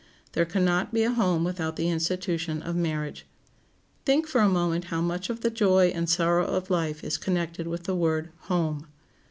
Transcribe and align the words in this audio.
There 0.31 0.45
can 0.45 0.65
not 0.65 0.91
be 0.91 1.03
a 1.03 1.11
home 1.11 1.43
without 1.43 1.75
the 1.75 1.87
institution 1.89 2.63
of 2.63 2.75
marriage. 2.75 3.27
Think 4.03 4.25
for 4.25 4.41
a 4.41 4.49
moment 4.49 4.85
how 4.85 4.99
much 4.99 5.29
of 5.29 5.41
the 5.41 5.51
joy 5.51 5.89
and 5.93 6.09
sorrow 6.09 6.47
of 6.47 6.71
life 6.71 7.03
is 7.03 7.19
connected 7.19 7.67
with 7.67 7.83
the 7.83 7.93
word 7.95 8.29
home. 8.45 8.87